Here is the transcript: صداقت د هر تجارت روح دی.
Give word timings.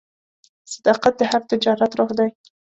صداقت 0.73 1.13
د 1.17 1.21
هر 1.31 1.41
تجارت 1.51 1.91
روح 1.99 2.09
دی. 2.17 2.29